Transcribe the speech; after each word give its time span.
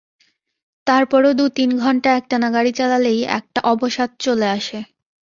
তার 0.87 1.03
পরও 1.05 1.31
দু-তিন 1.33 1.69
ঘণ্টা 1.79 2.09
একটানা 2.15 2.47
গাড়ি 2.53 2.71
চালালেই 2.71 3.19
একটা 3.37 3.59
অবসাদ 3.71 4.09
চলে 4.19 4.47
আসে। 4.49 4.79